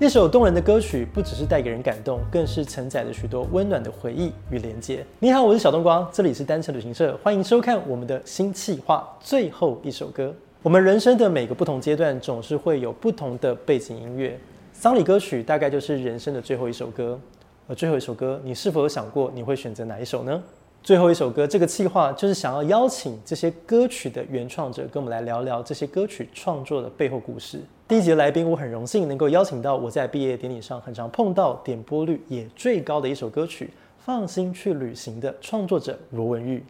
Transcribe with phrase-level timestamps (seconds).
[0.00, 5.04] 一首动人的歌曲，不只是带给人感动，更是承载着许多温暖的回忆与连接。
[5.18, 10.26] 你好，我是小冬瓜，这里是单程旅行社，欢迎收看我们的新企划《最后一首歌》。
[10.62, 14.38] 我们人生的每个不同阶段，总是会有不同的背景音乐。
[14.72, 17.18] 丧礼歌曲大概就是人生的最后一首歌。
[17.66, 20.40] 而最后一首歌，你是否有想过你会选择哪一首呢？
[20.80, 27.60] 最后一首歌，这个企划就是想要邀请这些歌曲的原创者，跟我们来聊聊这些歌曲创作的背后故事。
[27.88, 33.64] 第一集来宾，我很荣幸能够邀请到我在毕业典礼上很常碰到、点播率也最高的一首歌曲
[33.96, 36.62] 《放心去旅行》的创作者罗文玉。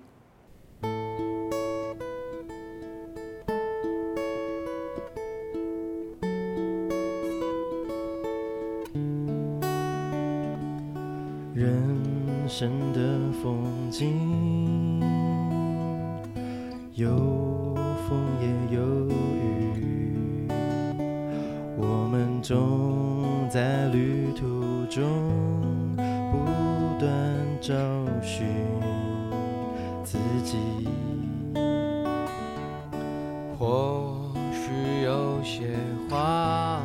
[33.58, 34.14] 或
[34.52, 35.74] 许有些
[36.08, 36.80] 话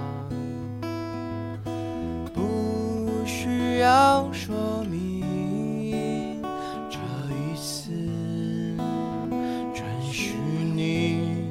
[2.33, 6.41] 不需要说明
[6.89, 6.97] 这
[7.29, 7.91] 一次
[9.71, 10.33] 准许
[10.73, 11.47] 你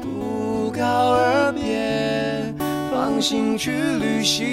[0.00, 2.54] 不告而别
[2.92, 4.46] 放心去旅行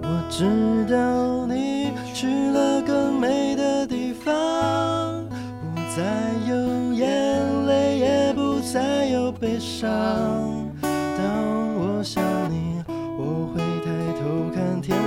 [0.00, 1.25] 我知道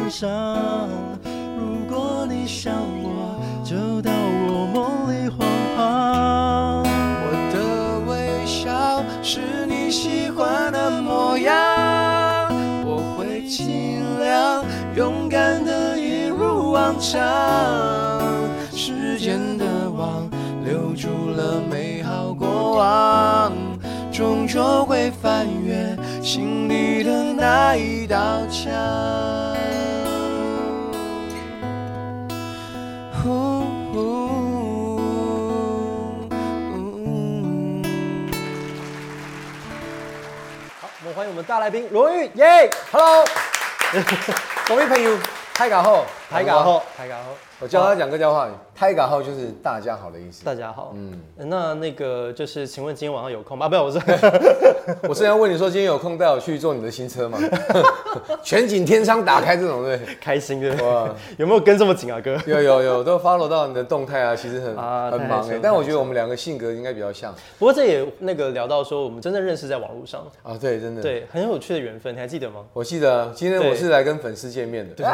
[0.10, 0.90] 上。
[1.58, 4.12] 如果你想我，就到
[4.48, 6.84] 我梦里晃晃。
[7.22, 7.58] 我的
[8.10, 11.54] 微笑是你喜欢的模样，
[12.84, 17.20] 我会尽量勇敢的一如往常。
[18.72, 20.28] 时间的网
[20.64, 23.52] 留住了美好过往，
[24.12, 28.18] 终究会翻越心里的那一道
[28.48, 29.29] 墙。
[41.14, 43.26] 欢迎我们大来宾罗文玉，耶，Hello，
[44.66, 45.18] 各位朋友，
[45.54, 48.48] 大家好，大家好，大家好，我教他讲客家话。
[48.80, 50.46] 大家好，就是大家好的意思。
[50.46, 53.68] 大家好，嗯，那那个就是，请问今天晚上有空吗？
[53.68, 54.00] 不是，我是，
[55.10, 57.38] 我是要问你说，今天有空带我去坐你的新车吗？
[58.42, 62.38] 全景天窗打开这种，对，开心的哇，有没有跟这么紧啊，哥？
[62.46, 64.68] 有有有，都 follow 到你的动态啊，其实很
[65.12, 65.60] 很忙哎。
[65.62, 67.36] 但我觉得我们两个性格应该比较像。
[67.58, 72.62] 不过这也那个聊到说，我们真的认识在网络上啊，对，真的，对，很有趣的缘分，你还记得吗？
[72.72, 75.06] 我记得，今天我是来跟粉丝见面的，对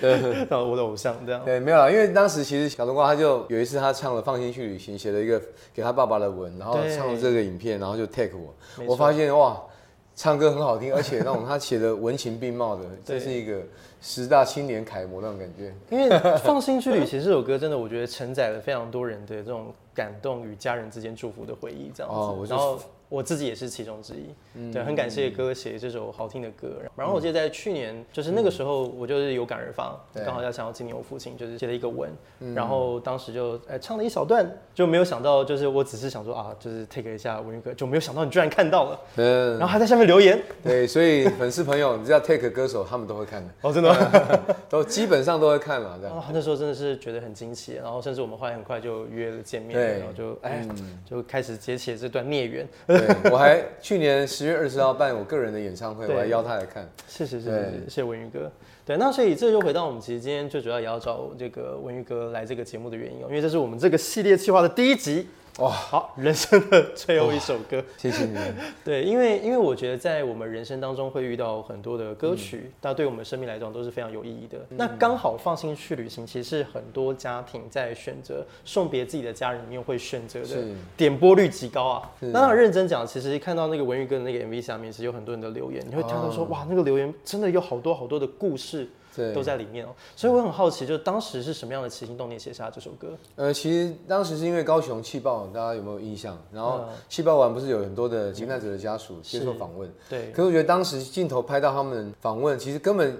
[0.00, 1.44] 对对，我的偶像这样。
[1.44, 2.66] 对，没有啦，因为当时其实。
[2.76, 5.40] 小冬瓜他就有一次他唱了《放心去旅行》，写了一个
[5.72, 8.52] 给他爸爸的文，然后唱了这个影片，然后就 take 我。
[8.84, 9.58] 我发现哇，
[10.14, 13.62] 唱歌很好听，而且那种 他写的文情并茂的，这是一个
[14.02, 15.72] 十大青年楷模那种感觉。
[15.88, 22.18] 因为《放心去旅行》这首歌真的，我觉得承载了非常多人的这种感动与家人之间祝福的回忆，这样子。
[22.18, 22.78] 哦，然后。
[23.08, 26.68] 我自己也是其中之一，嗯、对，很感谢哥写这首好听的歌。
[26.82, 43.96] 嗯、然后我记得在去年，就是那个时候，我就是有感而发，刚、嗯、好要想要纪念我父亲，就是写了一个文，嗯、然后当时就哎唱了一小段，就没有想到，就是我只是想说啊，就是 take 一下文玉哥，就没有想到你居然看到了，嗯，然后还在下面留言，对，所以粉丝朋友，你知道 take 歌手他们都会看的， 哦，真的吗？
[44.68, 46.16] 都基本上都会看嘛，这样。
[46.16, 52.68] 啊， 那时候真的是觉得很惊奇，然后甚至我们后来很快就约了见面，然后就哎、嗯、就开始结起了这段孽缘，
[52.98, 53.62] 对，我还。
[53.80, 56.88] 去年十月二十号办我个人的演唱会，我还邀他来看。
[57.06, 58.50] 谢谢谢，谢谢谢文宇哥。
[58.84, 65.28] 对，那所以这就回到我们其实今天最主要也要找这个文宇哥来这个节目的原因哦，因为这是我们这个系列计划的第一集。
[65.58, 68.36] 哇，好，人生的最后一首歌，谢谢你。
[68.84, 74.58] 对，因为因为我觉得在我们人生当中会遇到很多的歌曲，那、嗯、对我们生命来讲都是非常有意义的。
[74.68, 80.62] 嗯、那刚好放心去旅行，其实是很多家庭在选择送别自己的家人里面会选择的，
[80.94, 82.10] 点播率极高啊。
[82.20, 88.86] 是那认真讲，其实看到那个文玉哥的那个 MV 下面是有很多人的留言，你会看到说，哦、哇，那个留言真的有好多好多的故事。
[89.16, 93.08] 对都在里面哦，所以我很好奇，就当时是什么样的起心动念写下这首歌？
[93.36, 96.38] 呃，其实当时是因为高雄气爆，大家有没有印象？
[96.52, 99.90] 然后气爆完不是有很多的罹难者的家属接受访问？
[100.08, 100.30] 对。
[100.32, 103.16] 可是我觉得当时镜头拍到他们访问，其实根本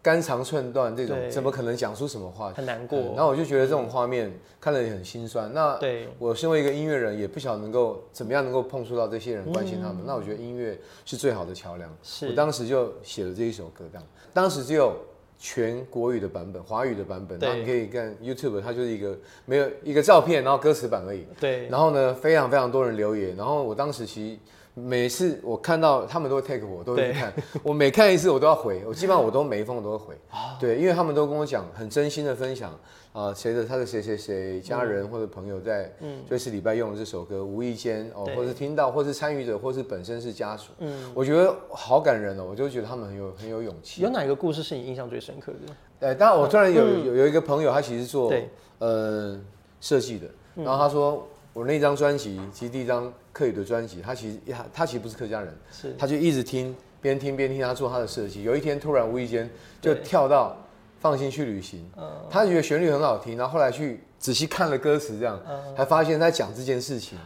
[0.00, 2.52] 肝肠寸断这种，怎么可能讲出什么话？
[2.52, 2.98] 很难过。
[2.98, 5.52] 然后我就觉得这种画面看了也很心酸。
[5.52, 5.78] 那
[6.18, 9.98] 我身为一个音乐人，也不晓得能够怎么样能够碰触到这些人，关心他们。
[10.04, 11.88] 那我觉得音乐是最好的桥梁。
[12.02, 14.06] 是我当时就写了这一首歌，这样。
[14.34, 14.96] 当时只有
[15.44, 17.36] 全国语的版本，华语的版本。
[17.40, 21.26] 然后你可以看 YouTube，它就是一个没有一个照片，然后歌词版而已。
[21.40, 21.66] 对。
[21.66, 23.34] 然后呢，非常非常多人留言。
[23.34, 24.38] 然后我当时其实。
[24.74, 27.30] 每次我看到他们都会 take 我，都会去看。
[27.62, 28.82] 我每看一次，我都要回。
[28.86, 30.14] 我基本上我都每一封我都会回。
[30.58, 32.72] 对，因为他们都跟我讲很真心的分享
[33.12, 35.92] 啊，谁的他的谁谁谁家人或者朋友在
[36.28, 40.72] 瑞士礼拜用了这首歌，无意间哦，或是听到，或是参与者，或是本身是家属。
[40.78, 44.02] 嗯，我觉得好感人哦，我就觉得他们很有很有勇气。
[44.02, 46.08] 有哪一个故事是你印象最深刻的？
[46.08, 48.32] 哎，当然我突然有有有一个朋友，他其实做
[48.78, 49.38] 呃
[49.80, 51.28] 设计的，然后他说。
[51.54, 58.42] 我那张专辑，其实第一张客语的专辑，他其实他他其实不是客家人，是他就一直听，边听边听，他做他的设计。
[58.42, 60.56] 有一天突然无意间就跳到
[61.02, 61.84] 放心去旅行，
[62.30, 65.36] 他觉得旋律很好听，然后后来去仔细看了歌词，这样
[65.76, 67.18] 才发现他在讲这件事情。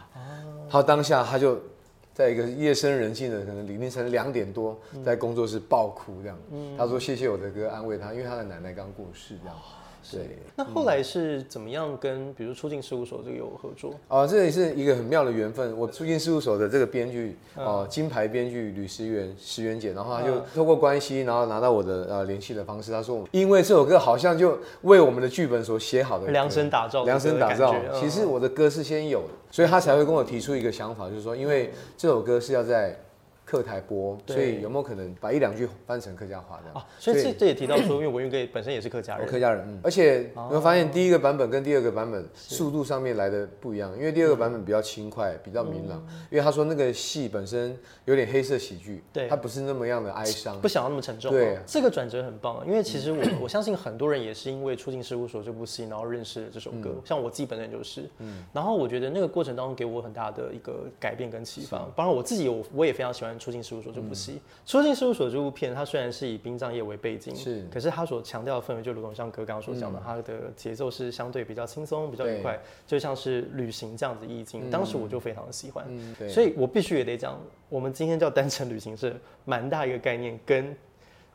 [0.67, 1.59] 他当下他就
[2.11, 4.75] 在一个夜深人静的可能凌晨两点多，
[5.05, 6.35] 在工作室爆哭这样。
[6.75, 9.55] 他说谢谢我的歌安慰他，因为他的奶奶刚过世这样。
[10.11, 13.93] 对，那后来是怎么样跟，比如出境事务所这个有合作？
[14.07, 15.77] 哦，这也是一个很妙的缘分。
[15.77, 22.91] 我出境事务所的这个编剧，哦，金牌编剧吕石原石原姐，然后他就透过关系，然后拿到我的呃联系的方式。
[22.91, 27.75] 他说，因为这首歌好像就为我们的剧本所写好的，量身打造，量身打造。
[27.99, 32.97] 其实我的歌是先有的，所以他才会跟我提出一个想法，就是说，因为这首歌是要在。
[33.47, 36.75] 客台播，所以有没有可能把一两句翻成客家话这样？
[36.75, 47.73] 啊，所以这这也提到说，因为文玉哥本身也是客家人，客家人，嗯，而且你会发现第一个版本跟第二个版本速度上面来的不一样，因为第二个版本比较轻快，比较明朗，因为他说那个戏本身
[48.03, 64.07] 有点黑色喜剧，对，他不是那么样的哀伤，不想要那么沉重，对，这个转折很棒，啊因为其实我我相信很多人也是因为《出境事务所》这部戏，然后认识了这首歌，像我自己本身就是，嗯，然后我觉得那个过程当中给我很大的一个改变跟启发，当然我自己我我也非常喜欢《出境事务所》这部。
[64.65, 74.71] 出境事务所这部片，它虽然是以殡葬业为背景，是，可是它所强调的氛围，就如同像哥刚刚所讲的，它的节奏是相对比较轻松、比较愉快，就像是旅行这样子意境。
[74.71, 75.85] 当时我就非常的喜欢，
[76.29, 77.39] 所以我必须也得讲，
[77.69, 79.13] 我们今天叫单程旅行社，
[79.45, 80.75] 蛮大一个概念跟。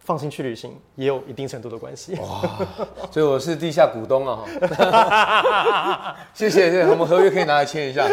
[0.05, 2.59] 放心去旅行也有一定程度的关系哇，
[3.11, 8.05] 所以我是地下股东啊哈， 谢谢，谢谢，我们合约可以拿来签一下。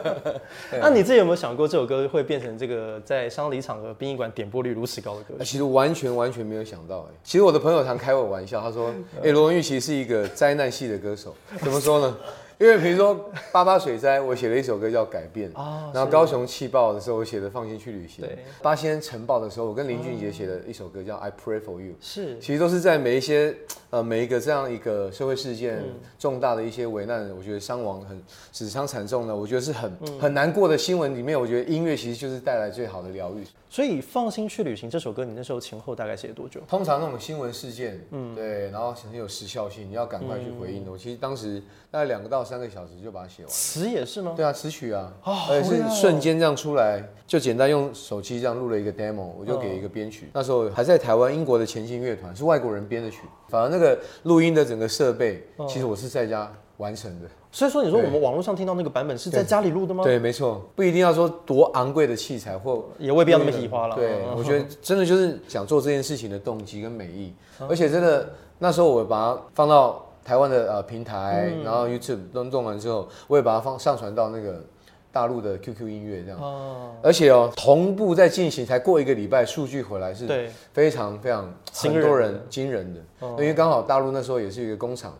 [0.80, 5.34] 那你自己有没有想过这首歌会变成这个在丧礼场合、殡仪馆点播率如此高的歌？
[5.44, 8.90] 其实完全完全没有想到哎，其实我的朋友常开我玩笑，他说，
[9.22, 12.16] 哎，罗文玉其实是一个灾难系的歌手，怎么说呢？
[12.60, 15.50] 因为比如说八八水灾，我写了一首歌叫《改变》，
[15.94, 18.22] 然后高雄气爆的时候，我写的《放心去旅行》。
[18.28, 21.92] 对，八仙尘爆的时候，我跟林俊杰写的一首歌叫《I Pray for You》。
[22.02, 23.56] 是，其实都是在每一些
[23.88, 25.82] 呃每一个这样一个社会事件
[26.18, 28.22] 重大的一些危难，我觉得伤亡很
[28.52, 29.90] 死伤惨重的，我觉得是很
[30.20, 33.42] 很难过的新闻里面，我觉得音乐其实就是带来最好的疗愈。
[33.70, 36.60] 所以《放心去旅行》这首歌，你那时候前后大概写了多久？
[36.68, 40.90] 通常那种新闻事件，嗯，对，然后很有时效性，你要赶快去回应的。
[40.90, 44.32] 我其实当时大概两个到三个小时就把它写完，词也是吗？
[44.36, 45.12] 对啊，词曲啊，
[45.48, 50.28] 而且是瞬间这样出来，就简单用手机这样录了一个 demo，我就给一个编曲。
[50.34, 57.28] 那时候还在台湾，英国的前进乐团是外国人编的曲，反而那个录音的整个设备，其实我是在家完成的。
[57.52, 60.02] 所以说，你说我们网络上听到那个版本是在家里录的吗？
[60.02, 63.94] 对，没错，不一定要说多昂贵的器材，或也未必要那么喜花了。
[63.94, 67.32] 对，我觉得真的就是想做这件事情的动机跟美意，
[67.68, 68.28] 而且真的
[68.58, 70.04] 那时候我把它放到。
[70.24, 74.62] 台湾的呃平台，然后 YouTube 都弄完之后，我也把它放上传到那个
[75.10, 76.38] 大陆的 QQ 音乐这样。
[76.40, 76.94] 哦。
[77.02, 83.00] 而且哦，同步在进行，才过一个礼拜，数据回来是非常非常很多人惊人的。
[83.20, 85.18] 因为刚好大陆那时候也是一个工厂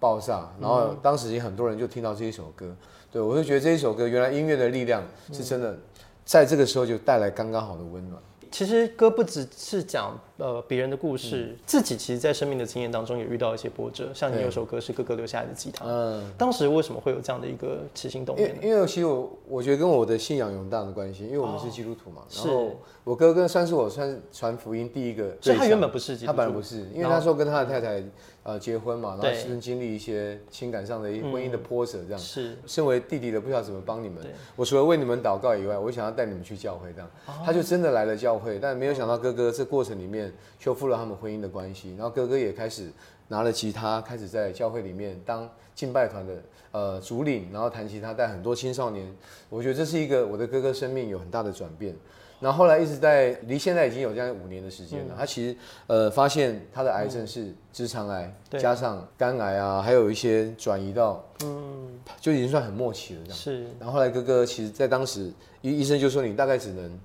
[0.00, 2.74] 爆炸，然后当时也很多人就听到这一首歌。
[3.10, 5.02] 对，我就觉得这一首歌原来音乐的力量
[5.32, 5.76] 是真的，
[6.24, 8.22] 在这个时候就带来刚刚好的温暖。
[8.50, 10.18] 其实歌不只是讲。
[10.38, 14.10] 呃，别人的故事，嗯、自己其实，在生命的经验当中也遇到一些波折。
[14.14, 18.54] 像你有首歌是哥哥留下来的吉他，嗯，当时为什么会有这样的一个起心动念？
[18.62, 22.22] 因为因为其实我我觉得跟我的信仰有很大的关系，因为我们是基督徒嘛。
[22.22, 22.70] 哦、然后
[23.02, 28.04] 我哥哥算是我算传福音第一个，所以他原本不是基督徒，他本来不是，因为那时候跟他的太太
[28.44, 32.18] 呃结婚嘛，然后是经历一些情感上的一婚姻的波折，这样。
[32.18, 32.56] 是、嗯。
[32.64, 34.22] 身为弟弟的，不知道怎么帮你们。
[34.22, 37.10] 对我除了为你们祷告以外，我想要带你们去教会，这样。
[37.26, 42.90] 哦、他就真的来了教会，但没有想到哥哥这过程里面修复了他们婚姻的关系，然后哥哥也开始
[43.28, 46.42] 拿了吉他，开始在教会里面当敬拜团的
[46.72, 49.06] 呃主领，然后弹吉他带很多青少年。
[49.48, 51.94] 我觉得这是一个我的哥哥生命有很大的转变，
[52.40, 55.14] 然后后来一直在离现在已经有将近五年的时间了。
[55.14, 55.56] 嗯、他其实
[55.86, 63.38] 呃发现他的癌症是直肠癌，嗯、加上肝癌啊，还有一些转移到嗯，就已经算很末期了这样。
[63.38, 63.64] 是。
[63.78, 65.32] 然后后来哥哥其实，在当时
[65.62, 66.98] 医医生就说你大概只能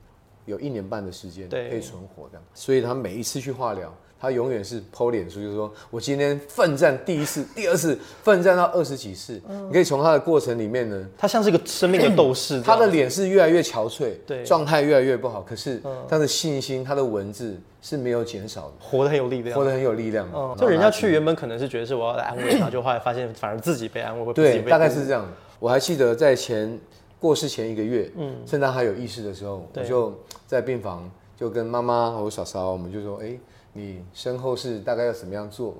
[0.45, 3.93] 有一年半的时间可以存活这样，所以他每一次去化疗。
[4.19, 9.41] 他永远是 po 脸书，就是说我今天奋战第一次、第二次，奋战到二十几次。
[9.49, 12.61] 嗯、你可以从他的过程里面呢，他像是一个生命的斗士。
[12.61, 15.41] 他的脸是越来越憔悴，对，状态越来越不好。
[15.41, 20.25] 可是他的信心、他的文字是没有减少的，活得很有力量，活得很有力量。
[20.33, 24.33] 嗯，就人家去原本可能是觉得是我要来安慰他，就后来发现反而自己被安慰。
[24.33, 25.29] 对，大概是这样。
[25.59, 26.79] 我还记得在前
[27.23, 30.13] 过世前一个月，嗯，趁他还有意识的时候，我就
[30.45, 33.39] 在病房就跟妈妈和我嫂嫂，我们就说，哎。
[33.75, 35.73] 你身后事大概要怎么样做？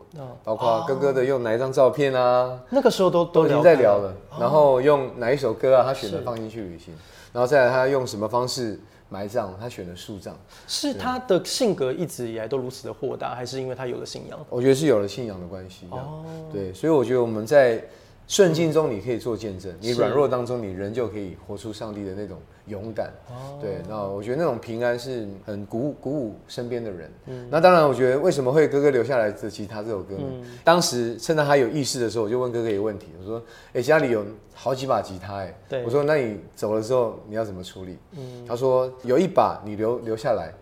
[0.44, 2.60] 包括哥哥的用哪一张照片啊？
[2.72, 4.12] 那个时候都都已经在聊了。
[4.40, 5.84] 然后用哪一首歌啊？
[5.86, 6.92] 他选择放进去旅行。
[7.32, 9.54] 然后再来他用什么方式埋葬？
[9.60, 10.36] 他选了树葬。
[10.68, 14.44] 是他的性格一直以来都如此的豁达，还是因为他有了信仰？
[14.50, 15.86] 我觉得是有了信仰的关系。
[15.92, 17.80] 哦，对，所以我觉得我们在
[18.28, 22.38] 顺境中你可以做见证，你软弱当中你仍旧可以活出上帝的那种。
[22.68, 23.12] 勇敢，
[23.60, 27.12] 对，那我觉得那种平安是很鼓舞鼓舞身边的人。
[27.26, 30.24] 嗯，那当然，我觉得为什么会哥哥留下来的吉他这首歌呢？
[30.32, 33.38] 嗯、当时趁他还有意识的时候，我就问哥哥一个问题，我说
[33.76, 40.54] ：“哎、欸，家里有好几把吉他，哎，对，我说那你走了之后你要怎么处理？”嗯，他说有一把你留留下来。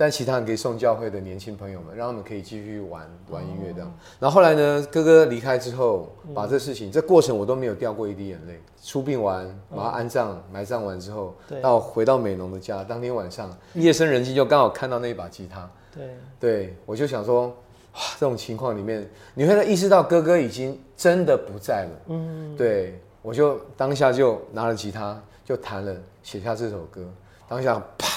[0.00, 3.94] 但其他人可以送教会的年轻朋友们，让他们可以继续玩玩音乐这样。
[4.18, 8.58] 然后后来呢，哥哥离开之后，把这事情这过程我都没有掉过一滴眼泪。
[8.82, 15.70] 出殡完，把他安葬埋葬完之后，到回到美浓的家，当天晚上夜深人静，就刚好看到那一把吉他。
[15.94, 21.90] 对，对我就想说，哇，这种情况里面，你会意识到哥哥已经真的不在了。
[22.06, 27.06] 嗯，对我就当下就拿了吉他就弹了，写下这首歌。
[27.46, 28.08] 当下啪，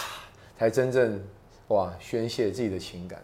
[0.57, 1.21] 才真正。
[1.70, 1.93] 哇！
[2.00, 3.22] 宣泄自己的情感，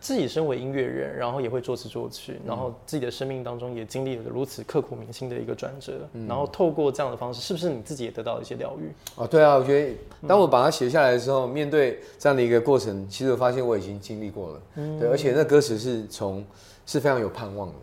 [0.00, 8.90] 自己身为音乐人，然后也会作词作曲，然后自己的生命当中也经历了如此刻骨铭心的一个转折，嗯、然后透过这样的方式，是不是你自己也得到了一些疗愈？
[9.14, 9.94] 哦，对啊，我觉得
[10.26, 16.44] 当我把它写下来的时候，嗯、面对这样的一个过程，其实我发现我已经经历过了，嗯、对，而且那歌词是从
[16.86, 17.74] 是非常有盼望的。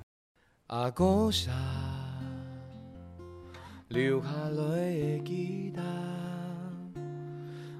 [0.68, 1.51] 阿哥沙
[3.88, 5.82] 留下来的吉他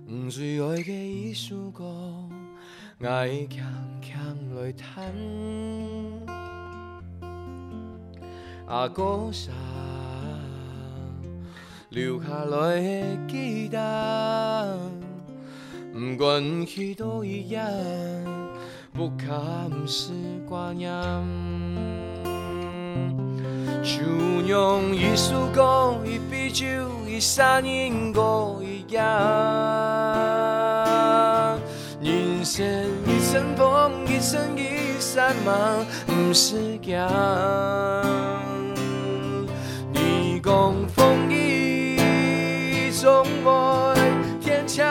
[0.10, 1.86] 不最爱的一首歌，
[3.00, 3.64] 爱强
[4.02, 5.14] 强来弹。
[8.66, 9.52] 阿哥啥
[11.90, 14.80] 留下来的记得，
[15.94, 17.64] 不管去多远，
[18.92, 20.12] 不堪是
[20.48, 20.92] 挂念。
[23.84, 24.02] 就
[24.48, 26.66] 用一首歌，一杯酒，
[27.08, 29.99] 一山一歌一样
[32.40, 32.46] 样。
[33.06, 37.08] 一阵风，一阵雨，散漫不是假。
[39.92, 43.96] 你讲风雨总会
[44.40, 44.86] 天晴，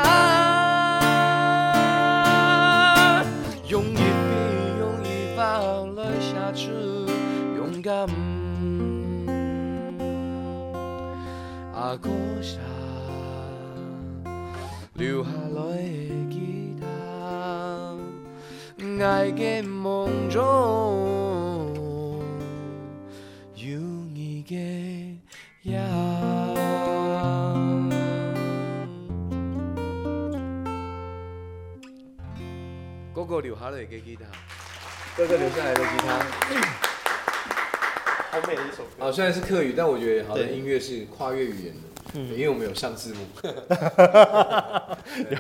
[3.69, 4.01] 用一笔，
[4.79, 5.61] 用一把
[5.97, 6.71] 来写出
[7.57, 8.07] 勇敢。
[11.75, 12.11] 阿哥
[12.43, 12.59] 啥
[14.95, 16.08] 留下来。
[19.01, 20.41] 爱的梦中
[23.55, 23.79] 有
[24.13, 25.21] 你的
[25.71, 25.83] 样。
[33.15, 34.25] 哥哥留下来的吉他，
[35.17, 36.19] 哥哥留下来的吉他，
[38.31, 39.07] 好美的一首歌。
[39.07, 41.88] 啊，虽然是客语，但我觉得好像音乐是跨越语言的。
[42.15, 43.21] 嗯，因为我们有上字幕。
[45.31, 45.37] 有。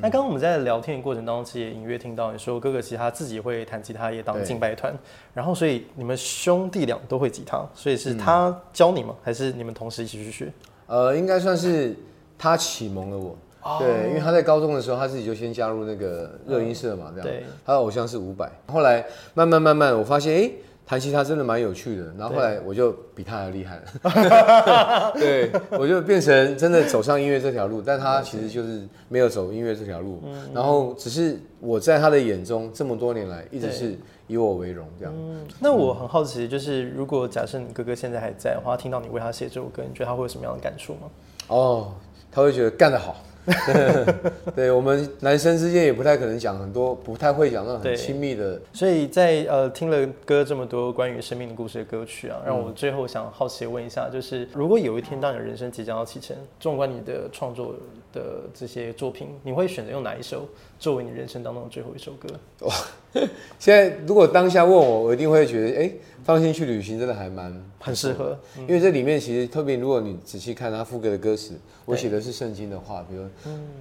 [0.00, 4.94] 那刚刚我们在聊天的过程当中，其实也隐约听到你说哥哥其实他自己会弹吉他，也当敬拜团，
[5.32, 9.14] 然后所以你们兄弟俩都会吉他，所以是他教你吗？
[9.22, 10.52] 还是你们同时一起去学？
[10.86, 11.96] 呃，应该算是
[12.38, 13.36] 他启蒙了我。
[13.62, 17.28] 哦、对，因为他在高中的时候，他自己就先加入那个热音社嘛，嗯、这样。
[17.28, 17.44] 对。
[17.64, 19.04] 他的偶像是伍佰，后来
[19.34, 20.38] 慢慢慢慢，我发现哎。
[20.40, 20.54] 欸
[20.84, 30.22] 弹吉他真的蛮有趣的，然后后来我就比他还厉害了， 对，我就变成真的走上音乐这条路，但他其实就是没有走音乐这条路，
[30.52, 33.96] 然后只是我在他的眼中这么多年来一直是
[34.26, 35.14] 以我为荣这样。
[35.16, 41.10] 嗯那我很好奇，就是如果假设你哥哥现在还在的话，听到你为他写这首歌，你觉得他会有什么样的感触吗？
[41.48, 41.92] 哦，
[42.30, 43.16] 他会觉得干得好。
[44.54, 48.60] 对，我们男生之间也不太可能讲很多，不太会讲那种很亲密的。
[48.72, 57.74] 所以在呃听了歌这么多关于生命的故事的歌曲啊，让我最后想好奇问一下，就是如果有一天当你的人生即将要启程，纵观你的创作
[58.12, 62.28] 的这些作品，你会选择用哪一首作为你人生当中的最后一首歌？
[62.60, 62.72] 哇，
[63.58, 71.54] 现在如果当下问我，我一定会觉得，哎、欸，放心去旅行真的还蛮很适合，因为这里面其实特别，如果你仔细看他副歌的歌词，
[71.84, 73.24] 我写的是圣经的话，比如，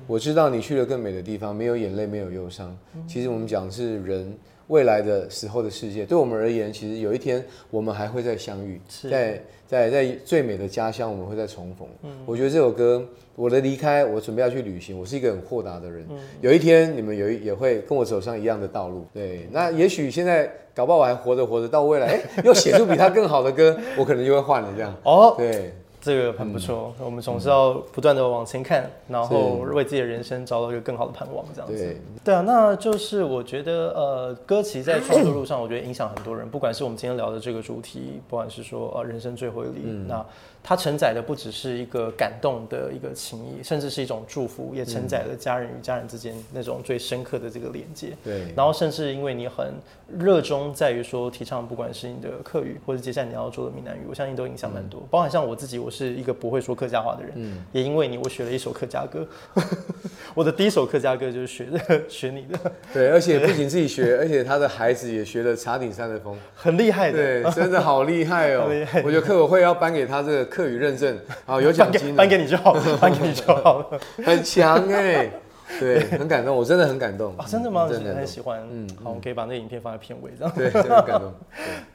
[0.07, 2.75] 我知道你去了更美的地方，没有眼泪，没有忧伤。
[3.07, 4.37] 其实我们讲是人
[4.71, 11.87] 未来的时候的世界，对我们而言，其实有一天我们还会再相遇，在在在最美的家乡，我们会再重逢。
[12.03, 13.05] 嗯我觉得这首歌。
[13.33, 14.99] 我的离开，我准备要去旅行。
[14.99, 16.05] 我是一个很豁达的人。
[16.09, 19.07] 嗯、有一天，你们有也会跟我走上一样的道路。
[19.13, 24.93] 对，那也许现在搞不好我还活着活着，到未来，又写出比他更好的歌，我可能就会换了这样。
[25.03, 25.71] 哦，对。
[26.01, 31.77] 这个很不错，嗯、我们总是要不断的往前看，嗯、然后为自己的人生找到一个更好的盼望，这样子。
[31.77, 36.47] 对，对啊，那就是我觉得，呃，歌其实在创作路上，我觉得影响很多人。
[36.49, 40.25] 不管是我们今天聊的这个主题，不管是说呃人生最后一里，嗯、那
[40.63, 48.17] 它承载的不只是一个感动的一个情谊，甚至是一种祝福，也承载了家人与家人之间那种最深刻的这个连接。
[48.23, 49.73] 对，然后甚至因为你很
[50.19, 54.99] 热衷在于说提倡，不管是你的客语，或者接下来你要做的闽南语，我相信都影响蛮多。
[55.01, 55.91] 嗯、包含像我自己，我。
[55.91, 59.27] 是一个不会说客家话的人，嗯，也因为你，我学了一首客家歌。
[60.33, 62.57] 我的第一首客家歌就是学的， 学你的。
[62.93, 67.17] 对，而且不仅自己学，而且他的孩子也学了茶顶山的风，很厉害的。
[67.17, 68.69] 对，真的好厉害哦！
[69.03, 73.99] 我觉得客委会要颁给他这个客语认证，好有奖金，颁给你就好，颁给你就好了。
[74.23, 75.29] 很强哎，
[75.79, 77.33] 对，很感动，我真的很感动。
[77.47, 77.87] 真的吗？
[77.89, 78.61] 真的很喜欢。
[78.69, 80.53] 嗯，好，我们可以把那个影片放在片尾，这样。
[80.55, 81.33] 对，真的很感动。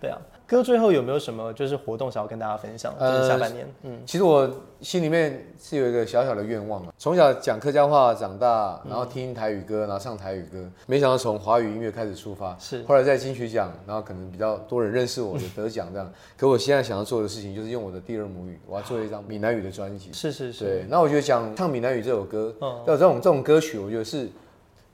[0.00, 0.18] 对 啊。
[0.46, 2.94] 哥最后有没有什么就是活动想要跟大家分享？
[2.98, 4.48] 就是下半年，嗯，其实我
[4.80, 6.92] 心里面是有一个小小的愿望啊。
[6.96, 16.08] 从小讲客家话长大，然后听台语歌，然后唱台语歌，没想到从华语音乐开始出发，是后来在金曲奖，然后可能比较多人认识我，就得奖这样。
[16.36, 20.12] 可我现在想要做的事情就是用我的第二母语，我要做一张闽南语的专辑。
[20.12, 20.64] 是是是。
[20.64, 22.54] 对，那我觉得讲唱闽南语这首歌，
[22.86, 24.28] 要这种这种歌曲，我觉得是。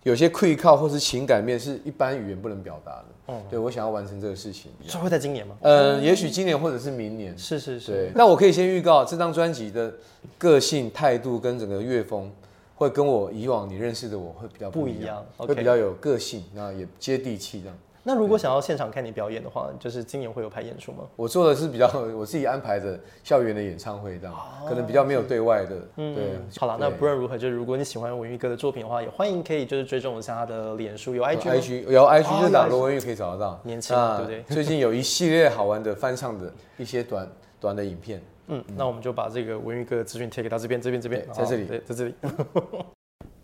[0.05, 3.05] 有些愧靠或是情感面是一般语言不能表达的。
[3.29, 5.57] 嗯，对，我想要完成这个事情，是会在今年吗？
[5.63, 7.37] 嗯，也许今年或者是明年。
[7.39, 7.93] 是是是。
[7.93, 9.93] 对，那我可以先预告这张专辑的
[10.37, 12.31] 个性、态度跟整个乐风，
[12.75, 17.77] 会跟我以往你认识的我会比较不一样，会比较有个性，那也接地气这样。
[18.05, 21.05] 那如果想要现场看你表演的话，就是今年会有排演出吗？
[21.15, 21.87] 我做的是比较
[22.19, 24.35] 我自己安排的校园的演唱会，这样
[24.69, 25.77] 可能比较没有对外的。
[25.99, 26.25] 嗯，对。
[26.59, 33.61] 好了，那不论如何，就是如果你喜欢文玉哥的作品的话，也欢迎可以就是追踪一下他的脸书，有 IG，有 IG 就打罗文玉可以找得到。
[33.63, 34.43] 年轻，对不对？
[34.53, 37.29] 最近有一系列好玩的翻唱的一些短
[37.61, 38.21] 短的影片。
[38.49, 42.15] 嗯，那我们就把这个文玉哥的资讯贴给他这边，这边，这边，在这里，对，在这里。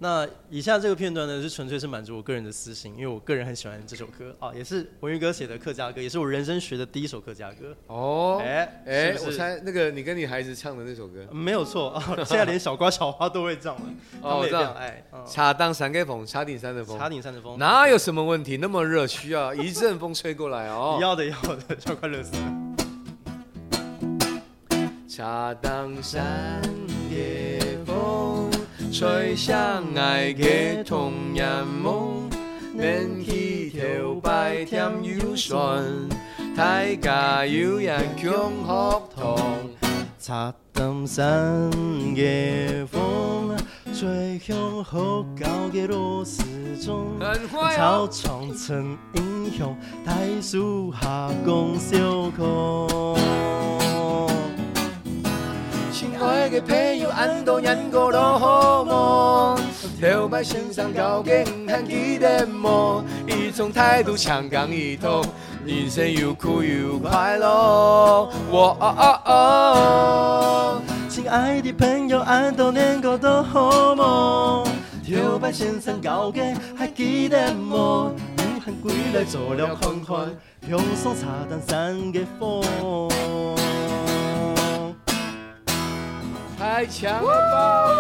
[0.01, 7.75] 那以下这个片段呢，是纯粹是满足我个人的私心，因为我个人很喜欢这首歌啊，也是文玉哥写的客家歌，也是我人生学的第一首客家歌。
[7.89, 13.83] 哦，哎哎，我猜那个你跟你孩子唱的那首歌，没有错啊， 现在连小瓜小花都会唱了，
[14.23, 15.05] 他们也这样爱。
[15.27, 18.57] 茶当三个风，茶顶山的风，茶顶山的风，哪有什么问题？
[18.59, 20.99] 那么热，需要一阵风吹过来哦。
[21.03, 22.68] 要的要的，小快乐死了。
[25.19, 26.63] 茶当山
[27.11, 28.49] 的风。
[28.93, 32.31] 吹响爱的童年梦，
[32.73, 35.85] 免去头摆添忧酸，
[36.57, 39.37] 大家有眼共学堂。
[40.21, 41.69] 茶当山
[42.15, 43.57] 的风，
[43.93, 46.45] 吹响好高的罗丝
[46.81, 47.19] 钟，
[47.77, 49.77] 草场成英雄，
[50.07, 52.31] 大树下共小
[56.29, 59.57] 亲爱的朋友，俺都念过了好吗？
[59.99, 63.03] 头摆身上高跟还记得么？
[63.27, 65.25] 一种态度强刚一头，
[65.65, 68.29] 人生又苦又快乐。
[68.51, 68.77] 我！
[71.09, 74.65] 亲爱的朋友，俺都念过的好吗？
[75.07, 78.13] 头摆身上高跟还记得么？
[78.37, 80.37] 武汉归来做了看看，
[80.69, 82.63] 用送茶当山的风。
[86.79, 87.91] 太强了吧！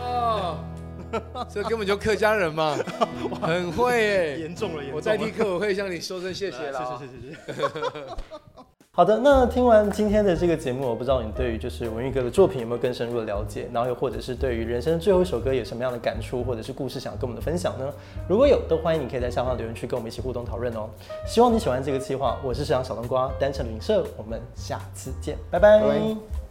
[0.00, 2.78] 哇，这根本就客家人嘛，
[3.42, 4.96] 很会耶，严重了，严重了。
[4.96, 6.98] 我代替客委会向你说声谢谢啦。
[6.98, 7.68] 谢谢谢谢谢。
[8.92, 17.84] 好的，那听完今天的这个节目，我不知道你对于就是文玉哥的作品有没有更深入的了解，然后又或者是对于人生最后一首歌有什么样的感触或者是故事想跟我们的分享呢？
[18.26, 20.88] 如果有，都欢迎你可以在下方留言区跟我们一起互动讨论哦。
[21.26, 25.78] 希望你喜欢这个计划，我是社长小冬瓜，单程旅行社，我们下次见，拜拜。
[25.78, 26.41] 拜拜。